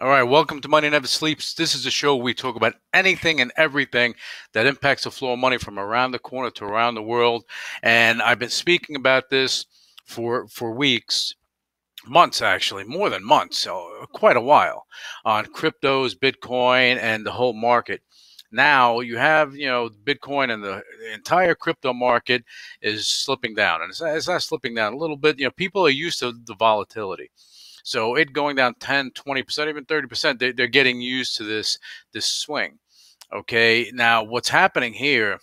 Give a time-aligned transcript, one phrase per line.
[0.00, 1.52] All right, welcome to Money Never Sleeps.
[1.52, 4.14] This is a show where we talk about anything and everything
[4.54, 7.44] that impacts the flow of money from around the corner to around the world.
[7.82, 9.66] And I've been speaking about this
[10.06, 11.34] for for weeks,
[12.06, 14.86] months actually, more than months, so quite a while
[15.26, 18.00] on cryptos, Bitcoin, and the whole market.
[18.50, 22.42] Now you have, you know, Bitcoin and the entire crypto market
[22.80, 25.38] is slipping down, and it's, it's not slipping down a little bit.
[25.38, 27.30] You know, people are used to the volatility.
[27.84, 31.78] So it going down 10, 20%, even 30%, they, they're getting used to this
[32.12, 32.78] this swing.
[33.32, 33.90] Okay.
[33.94, 35.38] Now what's happening here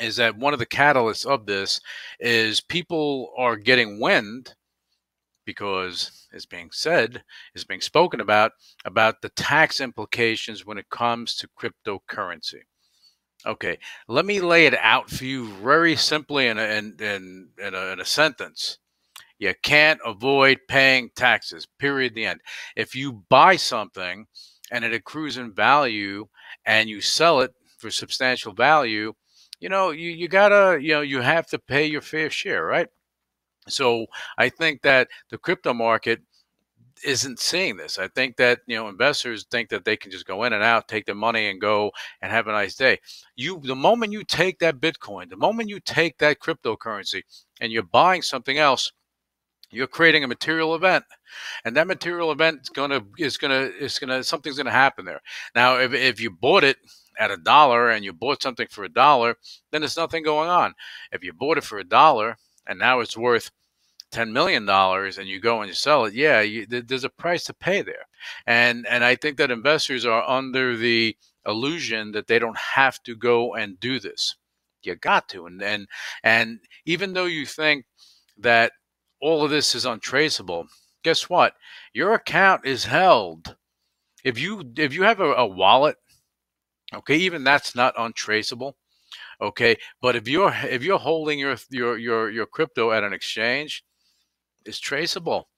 [0.00, 1.80] is that one of the catalysts of this
[2.20, 4.54] is people are getting wind
[5.46, 7.22] because it's being said,
[7.54, 8.52] is being spoken about,
[8.84, 12.62] about the tax implications when it comes to cryptocurrency.
[13.46, 17.74] Okay, let me lay it out for you very simply in a, in, in, in
[17.74, 18.78] a, in a sentence.
[19.38, 22.14] You can't avoid paying taxes, period.
[22.14, 22.40] The end.
[22.74, 24.26] If you buy something
[24.70, 26.26] and it accrues in value
[26.64, 29.12] and you sell it for substantial value,
[29.60, 32.88] you know, you, you gotta, you know, you have to pay your fair share, right?
[33.68, 34.06] So
[34.38, 36.20] I think that the crypto market
[37.04, 37.98] isn't seeing this.
[37.98, 40.88] I think that you know investors think that they can just go in and out,
[40.88, 41.90] take their money and go
[42.22, 42.98] and have a nice day.
[43.36, 47.22] You the moment you take that Bitcoin, the moment you take that cryptocurrency
[47.60, 48.92] and you're buying something else,
[49.70, 51.04] you're creating a material event
[51.64, 55.20] and that material event is gonna is gonna is gonna something's gonna happen there.
[55.54, 56.76] Now if, if you bought it
[57.18, 59.36] at a dollar and you bought something for a dollar
[59.70, 60.74] then there's nothing going on.
[61.12, 62.36] If you bought it for a dollar
[62.66, 63.50] and now it's worth
[64.12, 67.44] 10 million dollars and you go and you sell it yeah you, there's a price
[67.44, 68.06] to pay there.
[68.46, 73.14] And and i think that investors are under the illusion that they don't have to
[73.14, 74.36] go and do this.
[74.82, 75.88] You got to and and
[76.22, 77.86] and even though you think
[78.38, 78.72] that
[79.20, 80.66] all of this is untraceable,
[81.02, 81.54] guess what?
[81.92, 83.56] Your account is held.
[84.24, 85.96] If you if you have a, a wallet,
[86.94, 88.76] okay, even that's not untraceable.
[89.40, 93.84] Okay, but if you're if you're holding your your your your crypto at an exchange,
[94.64, 95.48] it's traceable.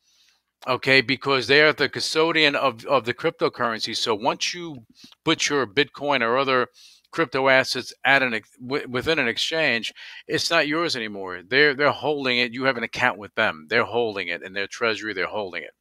[0.67, 3.97] Okay, because they are the custodian of, of the cryptocurrency.
[3.97, 4.85] So once you
[5.25, 6.67] put your Bitcoin or other
[7.11, 9.93] crypto assets at an within an exchange,
[10.27, 11.43] it's not yours anymore.
[11.47, 12.53] They're they're holding it.
[12.53, 13.67] You have an account with them.
[13.69, 15.15] They're holding it in their treasury.
[15.15, 15.73] They're holding it.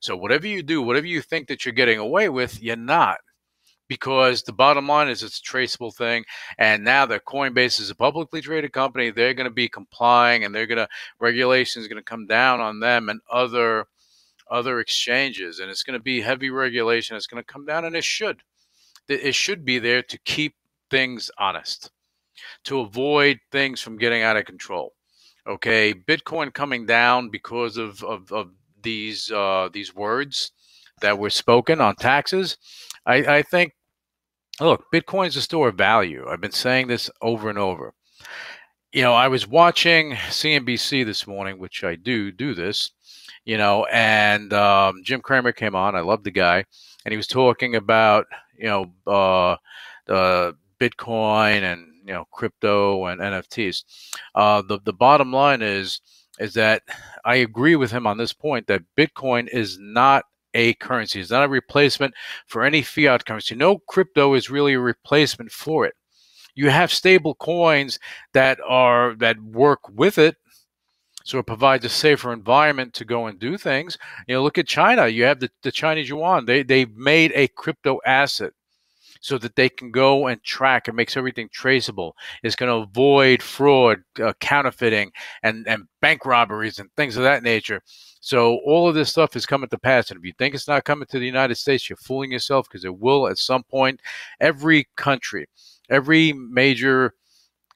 [0.00, 3.18] So whatever you do, whatever you think that you're getting away with, you're not.
[3.88, 6.24] Because the bottom line is it's a traceable thing.
[6.58, 10.54] And now that Coinbase is a publicly traded company, they're going to be complying and
[10.54, 10.88] they're going to,
[11.20, 13.86] regulations going to come down on them and other
[14.50, 15.58] other exchanges.
[15.58, 17.16] And it's going to be heavy regulation.
[17.16, 18.42] It's going to come down and it should
[19.08, 20.54] it should be there to keep
[20.90, 21.90] things honest,
[22.64, 24.94] to avoid things from getting out of control.
[25.46, 28.50] Okay, Bitcoin coming down because of of, of
[28.82, 30.52] these uh, these words
[31.00, 32.56] that were spoken on taxes.
[33.06, 33.72] I, I think,
[34.60, 36.26] look, Bitcoin is a store of value.
[36.28, 37.94] I've been saying this over and over.
[38.92, 42.90] You know, I was watching CNBC this morning, which I do do this.
[43.44, 45.94] You know, and um, Jim Cramer came on.
[45.94, 46.64] I love the guy,
[47.04, 48.26] and he was talking about
[48.58, 49.56] you know, uh,
[50.10, 53.84] uh, Bitcoin and you know crypto and NFTs.
[54.34, 56.00] Uh, the the bottom line is
[56.38, 56.82] is that
[57.24, 60.24] I agree with him on this point that Bitcoin is not
[60.54, 61.20] a currency.
[61.20, 62.14] It's not a replacement
[62.46, 63.54] for any fiat currency.
[63.54, 65.94] No crypto is really a replacement for it.
[66.54, 67.98] You have stable coins
[68.32, 70.36] that are that work with it.
[71.28, 73.98] So it provides a safer environment to go and do things.
[74.26, 75.06] You know, look at China.
[75.08, 76.46] You have the, the Chinese yuan.
[76.46, 78.54] They they've made a crypto asset
[79.20, 82.16] so that they can go and track and makes everything traceable.
[82.42, 85.12] It's going to avoid fraud, uh, counterfeiting,
[85.42, 87.82] and, and bank robberies and things of that nature.
[88.20, 90.10] So all of this stuff is coming to pass.
[90.10, 92.86] And if you think it's not coming to the United States, you're fooling yourself because
[92.86, 94.00] it will at some point.
[94.40, 95.46] Every country,
[95.90, 97.12] every major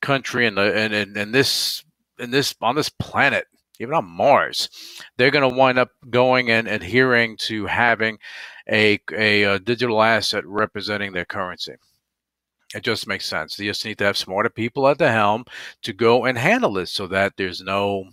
[0.01, 1.85] country in the in, in, in this
[2.19, 3.47] in this on this planet
[3.81, 4.69] even on Mars,
[5.17, 8.19] they're going to wind up going and adhering to having
[8.69, 11.75] a, a, a digital asset representing their currency.
[12.75, 13.59] It just makes sense.
[13.59, 15.45] You just need to have smarter people at the helm
[15.83, 18.05] to go and handle this so that there's no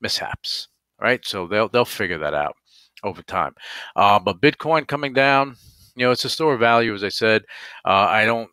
[0.00, 0.68] mishaps.
[1.00, 1.24] right?
[1.24, 2.56] So they'll they'll figure that out
[3.02, 3.54] over time.
[3.96, 5.56] Uh, but Bitcoin coming down,
[5.96, 7.42] you know, it's a store of value, as I said.
[7.84, 8.50] Uh, I don't,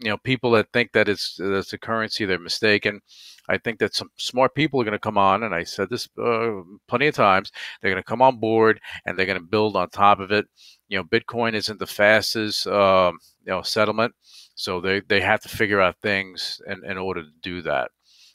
[0.00, 3.00] you know, people that think that it's that's a currency, they're mistaken.
[3.48, 6.08] I think that some smart people are going to come on, and I said this
[6.18, 7.50] uh, plenty of times.
[7.80, 10.46] They're going to come on board and they're going to build on top of it.
[10.88, 14.14] You know, Bitcoin isn't the fastest, um, you know, settlement,
[14.54, 17.90] so they they have to figure out things in, in order to do that.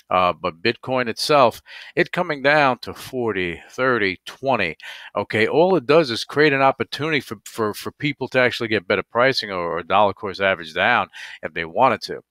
[0.09, 1.61] Uh, but Bitcoin itself,
[1.95, 4.75] it coming down to 40, 30, 20.
[5.15, 8.87] Okay, all it does is create an opportunity for, for, for people to actually get
[8.87, 11.07] better pricing or, or dollar cost average down
[11.41, 12.21] if they wanted to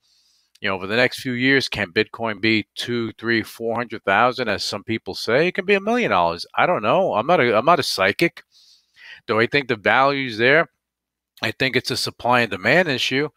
[0.63, 4.49] you know, over the next few years, can Bitcoin be two, three, four hundred thousand,
[4.49, 5.49] as some people say?
[5.49, 6.47] It can be a million dollars.
[6.57, 7.15] I don't know.
[7.15, 8.45] I'm not a I'm not a psychic.
[9.27, 10.69] Do I think the value's there?
[11.43, 13.29] I think it's a supply and demand issue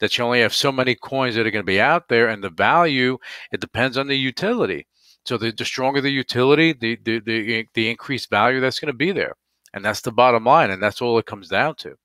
[0.00, 2.44] that you only have so many coins that are going to be out there, and
[2.44, 3.16] the value
[3.52, 4.86] it depends on the utility.
[5.24, 8.98] So the, the stronger the utility, the, the the the increased value that's going to
[8.98, 9.34] be there,
[9.72, 11.96] and that's the bottom line, and that's all it comes down to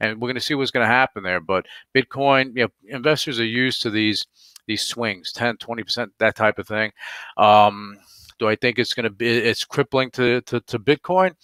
[0.00, 1.40] and we're going to see what's going to happen there.
[1.40, 4.26] But Bitcoin, you know, investors are used to these
[4.66, 6.92] these swings, 10, 20 percent, that type of thing.
[7.36, 7.98] Um,
[8.38, 11.34] do I think it's going to be it's crippling to, to, to Bitcoin?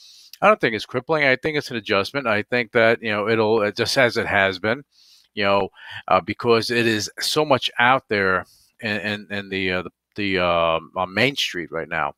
[0.41, 1.25] I don't think it's crippling.
[1.25, 2.27] I think it's an adjustment.
[2.27, 4.85] I think that you know it'll just as it has been,
[5.35, 5.69] you know,
[6.07, 8.47] uh, because it is so much out there
[8.81, 12.15] in in, in the uh, the, the uh, on Main Street right now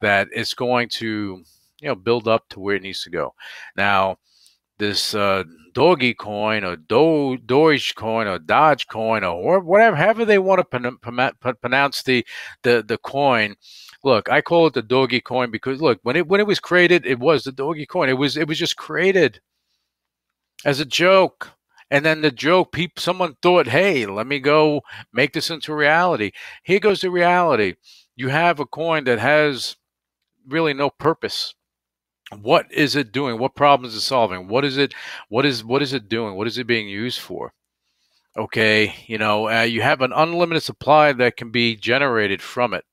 [0.00, 1.42] that it's going to
[1.80, 3.34] you know build up to where it needs to go.
[3.76, 4.18] Now,
[4.80, 10.38] this uh, Doggy coin or Do Doge coin or Dodge coin or whatever, however they
[10.38, 12.26] want to pronounce the,
[12.62, 13.54] the the coin.
[14.02, 17.06] Look, I call it the Doggy coin because look, when it when it was created,
[17.06, 18.08] it was the Doggy coin.
[18.08, 19.40] It was it was just created
[20.64, 21.52] as a joke.
[21.92, 26.30] And then the joke, people, someone thought, hey, let me go make this into reality.
[26.62, 27.74] Here goes the reality.
[28.14, 29.76] You have a coin that has
[30.46, 31.54] really no purpose
[32.40, 33.38] what is it doing?
[33.38, 34.48] What problems is it solving?
[34.48, 34.94] What is it
[35.28, 36.36] what is what is it doing?
[36.36, 37.52] What is it being used for?
[38.36, 42.84] Okay you know uh, you have an unlimited supply that can be generated from it.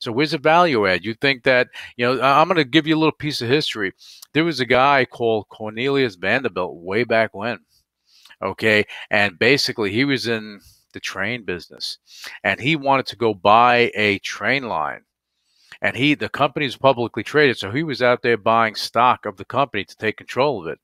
[0.00, 2.96] So where's the value add you think that you know i'm going to give you
[2.96, 3.92] a little piece of history.
[4.32, 7.60] There was a guy called cornelius vanderbilt way back when
[8.42, 8.84] okay?
[9.10, 10.60] And basically he was in
[10.92, 11.98] the train business
[12.42, 15.02] and he wanted to go buy a train line
[15.82, 19.36] and he the company is publicly traded, so he was out there buying stock of
[19.36, 20.78] the company to take control of it.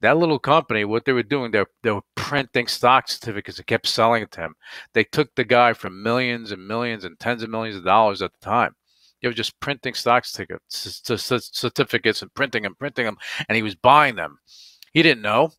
[0.00, 3.86] That little company, what they were doing, they they were printing stock certificates and kept
[3.86, 4.54] selling it to him.
[4.92, 8.32] They took the guy for millions and millions and tens of millions of dollars at
[8.32, 8.74] the time.
[9.20, 13.16] They were just printing stock certificates and printing and printing them,
[13.48, 14.38] and he was buying them.
[14.92, 15.52] He didn't know.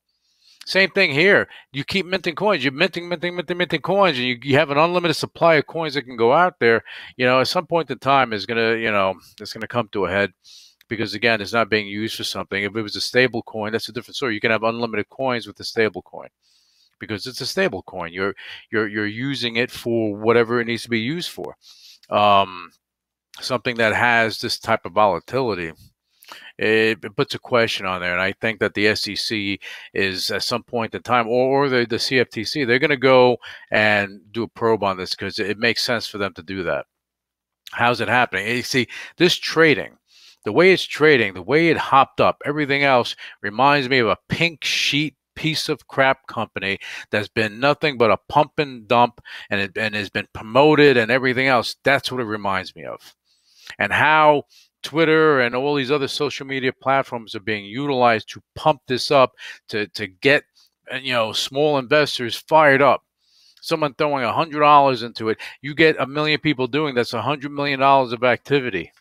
[0.66, 1.48] Same thing here.
[1.72, 2.64] You keep minting coins.
[2.64, 5.94] You're minting, minting, minting, minting coins, and you, you have an unlimited supply of coins
[5.94, 6.84] that can go out there.
[7.18, 10.06] You know, at some point in time, is to, you know, it's to come to
[10.06, 10.34] a head
[10.88, 12.64] because again, it's not being used for something.
[12.64, 14.34] If it was a stable coin, that's a different story.
[14.34, 16.30] You can have unlimited coins with a stable coin
[17.00, 18.12] because it's a stable coin.
[18.12, 18.34] You're
[18.72, 21.56] you're you're using it for whatever it needs to be used for.
[22.10, 22.72] Um,
[23.40, 25.74] something that has this type of volatility
[26.58, 28.14] it, it, puts a question on there.
[28.14, 29.60] And I think that the SEC
[29.94, 33.38] is at some point in time, or, or the, the CFTC, they're going to go
[33.72, 36.86] and do a probe on this because it makes sense for them to do that.
[37.72, 38.48] How's it happening?
[38.48, 38.88] You see,
[39.18, 39.98] this trading,
[40.46, 44.18] the way it's trading, the way it hopped up, everything else reminds me of a
[44.30, 46.80] pink sheet piece of crap company
[47.12, 51.12] that's been nothing but a pump and dump and it, and has been promoted and
[51.12, 51.76] everything else.
[51.84, 53.14] That's what it reminds me of.
[53.78, 54.44] And how
[54.86, 59.34] Twitter and all these other social media platforms are being utilized to pump this up
[59.68, 60.44] to to get
[60.94, 63.04] uh, you know small investors fired up.
[63.62, 67.22] Someone throwing a hundred dollars into it, you get a million people doing that's a
[67.24, 68.92] hundred million dollars of activity.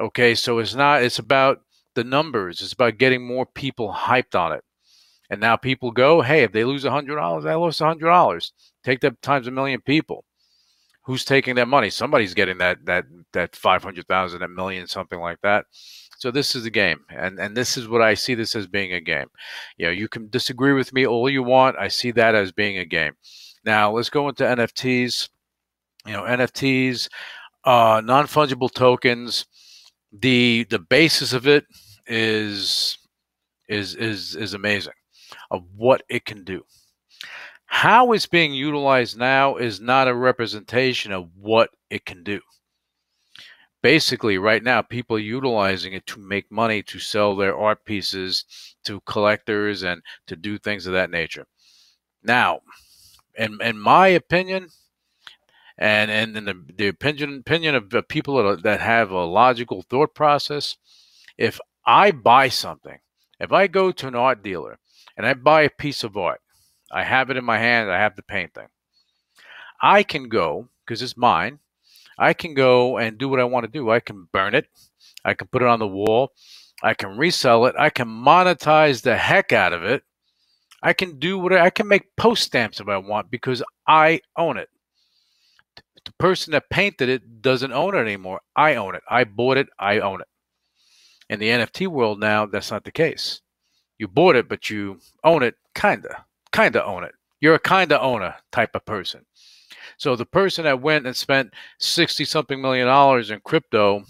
[0.00, 1.60] Okay, so it's not it's about
[1.94, 2.62] the numbers.
[2.62, 4.64] It's about getting more people hyped on it.
[5.28, 8.08] And now people go, hey, if they lose a hundred dollars, I lost a hundred
[8.08, 8.52] dollars.
[8.82, 10.24] Take that times a million people
[11.06, 11.88] who's taking that money?
[11.88, 15.64] Somebody's getting that that that five hundred thousand, a million, something like that.
[16.18, 18.92] So this is the game, and and this is what I see this as being
[18.92, 19.28] a game.
[19.78, 21.76] You know, you can disagree with me all you want.
[21.78, 23.12] I see that as being a game.
[23.64, 25.28] Now let's go into NFTs.
[26.06, 27.08] You know, NFTs,
[27.64, 29.46] uh, non fungible tokens.
[30.12, 31.66] The the basis of it
[32.06, 32.98] is
[33.68, 34.94] is is is amazing
[35.50, 36.62] of what it can do.
[37.80, 42.40] How it's being utilized now is not a representation of what it can do.
[43.82, 48.46] Basically, right now, people are utilizing it to make money, to sell their art pieces
[48.86, 51.46] to collectors, and to do things of that nature.
[52.22, 52.60] Now,
[53.36, 54.70] in, in my opinion,
[55.76, 59.26] and and in the, the opinion opinion of the people that, are, that have a
[59.26, 60.78] logical thought process,
[61.36, 63.00] if I buy something,
[63.38, 64.78] if I go to an art dealer
[65.14, 66.40] and I buy a piece of art,
[66.90, 68.68] I have it in my hand, I have the painting.
[69.82, 71.58] I can go because it's mine.
[72.18, 73.90] I can go and do what I want to do.
[73.90, 74.66] I can burn it.
[75.24, 76.32] I can put it on the wall.
[76.82, 77.74] I can resell it.
[77.78, 80.02] I can monetize the heck out of it.
[80.82, 84.56] I can do what I can make post stamps if I want because I own
[84.56, 84.68] it.
[86.04, 88.40] The person that painted it doesn't own it anymore.
[88.54, 89.02] I own it.
[89.10, 89.68] I bought it.
[89.78, 90.28] I own it.
[91.28, 93.40] In the NFT world now, that's not the case.
[93.98, 96.25] You bought it, but you own it, kinda,
[96.56, 97.14] kinda own it.
[97.40, 99.26] You're a kinda owner type of person.
[99.98, 104.04] So the person that went and spent sixty something million dollars in crypto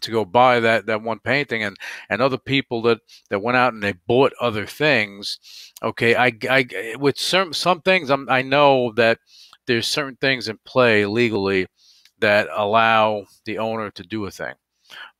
[0.00, 1.76] to go buy that that one painting and
[2.10, 5.38] and other people that that went out and they bought other things
[5.82, 6.66] okay i i
[6.98, 9.18] with some some things I'm, i know that
[9.66, 11.66] there's certain things in play legally
[12.20, 14.54] that allow the owner to do a thing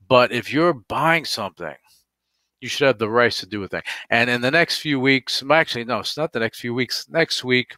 [0.09, 1.75] but if you're buying something
[2.61, 5.43] you should have the rights to do a thing and in the next few weeks
[5.51, 7.75] actually no it's not the next few weeks next week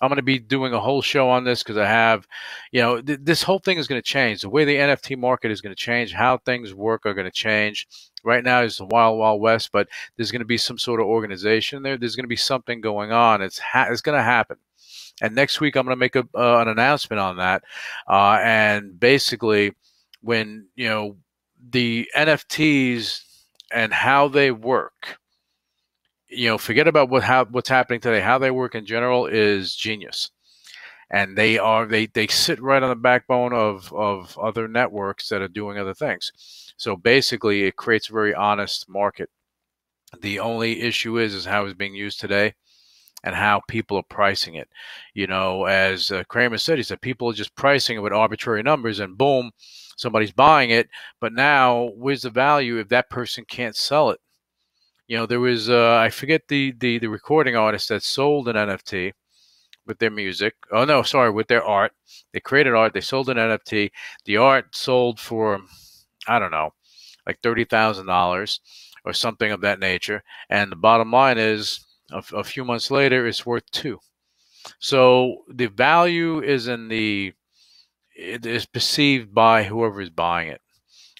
[0.00, 2.26] I'm going to be doing a whole show on this because I have,
[2.72, 4.42] you know, th- this whole thing is going to change.
[4.42, 7.30] The way the NFT market is going to change, how things work are going to
[7.30, 7.86] change.
[8.24, 11.06] Right now is the wild, wild west, but there's going to be some sort of
[11.06, 11.96] organization there.
[11.96, 13.40] There's going to be something going on.
[13.40, 14.56] It's ha- it's going to happen.
[15.22, 17.62] And next week I'm going to make a, uh, an announcement on that.
[18.08, 19.74] Uh, and basically,
[20.22, 21.16] when you know
[21.70, 23.23] the NFTs
[23.74, 25.18] and how they work
[26.34, 28.20] you know, forget about what how what's happening today.
[28.20, 30.30] How they work in general is genius,
[31.10, 35.42] and they are they they sit right on the backbone of of other networks that
[35.42, 36.72] are doing other things.
[36.76, 39.30] So basically, it creates a very honest market.
[40.20, 42.54] The only issue is is how it's being used today,
[43.22, 44.68] and how people are pricing it.
[45.14, 48.62] You know, as uh, Cramer said, he said people are just pricing it with arbitrary
[48.62, 49.50] numbers, and boom,
[49.96, 50.88] somebody's buying it.
[51.20, 54.20] But now, where's the value if that person can't sell it?
[55.06, 58.56] you know, there was uh, I forget the, the the recording artist that sold an
[58.56, 59.12] NFT
[59.86, 60.54] with their music.
[60.72, 61.92] Oh no, sorry, with their art.
[62.32, 62.94] They created art.
[62.94, 63.90] They sold an NFT.
[64.24, 65.60] The art sold for
[66.26, 66.72] I don't know,
[67.26, 68.60] like thirty thousand dollars
[69.04, 70.22] or something of that nature.
[70.48, 74.00] And the bottom line is, a, a few months later, it's worth two.
[74.78, 77.34] So the value is in the
[78.14, 80.60] it is perceived by whoever is buying it.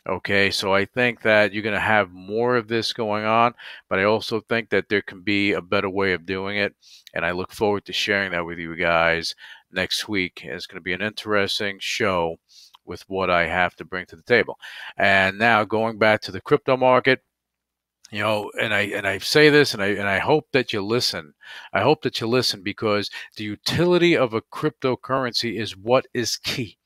[0.07, 3.55] Okay, so I think that you're going to have more of this going on,
[3.89, 6.75] but I also think that there can be a better way of doing it.
[7.15, 9.35] And I look forward to sharing that with you guys
[9.73, 10.43] next week.
[10.45, 12.37] It's going to be an interesting show
[12.85, 14.59] with what I have to bring to the table.
[14.99, 17.23] And now going back to the crypto market,
[18.11, 20.83] you know, and I and I say this and I and I hope that you
[20.83, 21.33] listen.
[21.73, 26.77] I hope that you listen because the utility of a cryptocurrency is what is key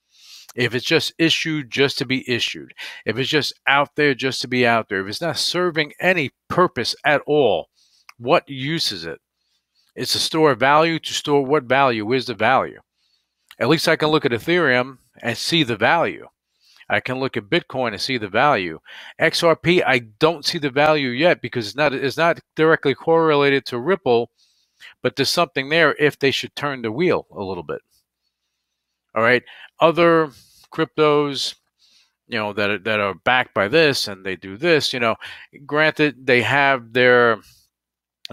[0.59, 2.75] if it's just issued just to be issued,
[3.07, 6.33] if it's just out there just to be out there, if it's not serving any
[6.49, 7.69] purpose at all,
[8.19, 9.21] what use is it?
[9.97, 12.81] It's a store of value to store what value is the value?
[13.61, 16.29] At least I can look at Ethereum and see the value.
[16.91, 18.81] I can look at Bitcoin and see the value.
[19.21, 23.79] XRP, I don't see the value yet because it's not it's not directly correlated to
[23.81, 24.31] Ripple,
[25.03, 27.81] but there's something there if they should turn the wheel a little bit.
[29.15, 29.43] All right.
[29.81, 30.31] Other
[30.73, 31.55] cryptos,
[32.29, 35.17] you know, that that are backed by this and they do this, you know,
[35.67, 37.39] granted they have their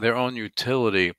[0.01, 1.13] their own utility,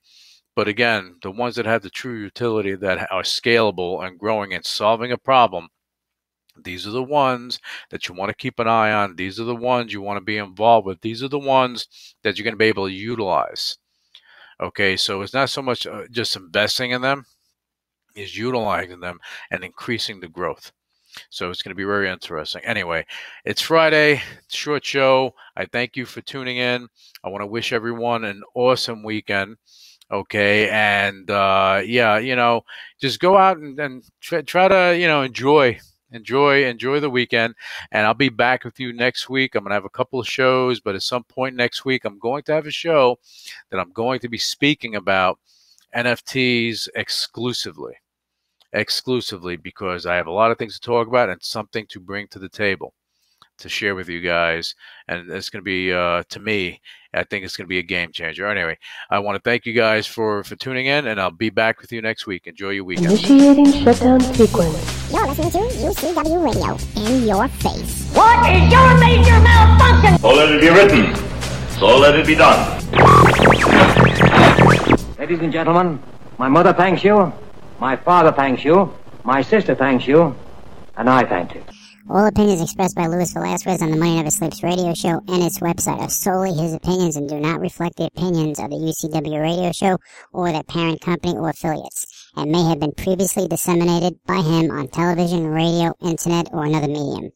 [0.55, 4.65] but again, the ones that have the true utility that are scalable and growing and
[4.65, 5.69] solving a problem,
[6.63, 9.17] these are the ones that you want to keep an eye on.
[9.17, 11.01] These are the ones you want to be involved with.
[11.01, 13.79] These are the ones that you're going to be able to utilize.
[14.61, 17.27] Okay, so it's not so much uh, just investing in them,
[18.15, 19.19] is utilizing them
[19.51, 20.73] and increasing the growth.
[21.31, 22.63] So it's going to be very interesting.
[22.65, 23.07] Anyway,
[23.45, 25.35] it's Friday, short show.
[25.57, 26.89] I thank you for tuning in.
[27.25, 29.57] I want to wish everyone an awesome weekend.
[30.11, 32.63] Okay, and uh, yeah, you know,
[33.01, 35.79] just go out and, and try, try to you know enjoy
[36.13, 37.55] enjoy enjoy the weekend
[37.91, 40.27] and i'll be back with you next week i'm going to have a couple of
[40.27, 43.19] shows but at some point next week i'm going to have a show
[43.71, 45.39] that i'm going to be speaking about
[45.97, 47.95] nfts exclusively
[48.77, 52.29] exclusively because I have a lot of things to talk about and something to bring
[52.29, 52.95] to the table
[53.59, 54.75] to share with you guys.
[55.09, 56.81] And it's going to be, uh, to me,
[57.15, 58.47] I think it's going to be a game changer.
[58.47, 58.77] Anyway,
[59.11, 61.91] I want to thank you guys for, for tuning in, and I'll be back with
[61.91, 62.47] you next week.
[62.47, 63.07] Enjoy your weekend.
[63.07, 65.11] Initiating shutdown sequence.
[65.11, 68.11] You're listening to UCW Radio in your face.
[68.13, 70.19] What is your major malfunction?
[70.19, 71.15] So let it be written.
[71.79, 72.83] So let it be done.
[75.19, 76.03] Ladies and gentlemen,
[76.37, 77.33] my mother thanks you.
[77.79, 78.93] My father thanks you.
[79.25, 80.35] My sister thanks you,
[80.97, 81.63] and I thank you.
[82.09, 85.59] All opinions expressed by Louis Velazquez on the Money Never Sleeps radio show and its
[85.59, 89.73] website are solely his opinions and do not reflect the opinions of the UCW radio
[89.73, 89.99] show
[90.33, 94.87] or their parent company or affiliates, and may have been previously disseminated by him on
[94.87, 97.33] television, radio, internet, or another medium.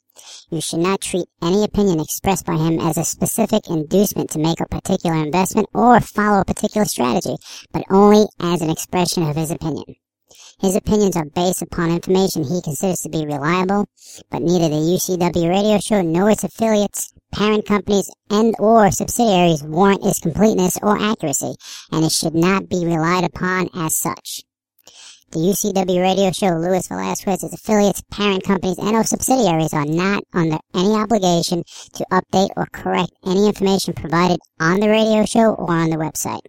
[0.50, 4.60] You should not treat any opinion expressed by him as a specific inducement to make
[4.60, 7.36] a particular investment or follow a particular strategy,
[7.72, 9.96] but only as an expression of his opinion.
[10.60, 13.86] His opinions are based upon information he considers to be reliable,
[14.30, 20.04] but neither the UCW radio show nor its affiliates, parent companies, and or subsidiaries warrant
[20.04, 21.54] its completeness or accuracy,
[21.90, 24.42] and it should not be relied upon as such.
[25.30, 30.24] The UCW radio show Louis Velazquez, its affiliates, parent companies, and or subsidiaries are not
[30.34, 31.64] under any obligation
[31.94, 36.42] to update or correct any information provided on the radio show or on the website.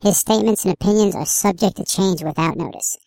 [0.00, 2.98] His statements and opinions are subject to change without notice.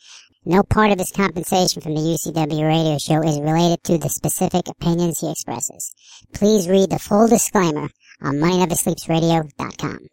[0.44, 4.68] No part of his compensation from the UCW radio show is related to the specific
[4.68, 5.94] opinions he expresses.
[6.34, 7.90] Please read the full disclaimer
[8.24, 10.12] on MoneyNeverSleepsRadio.com.